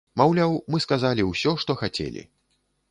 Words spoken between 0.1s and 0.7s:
Маўляў,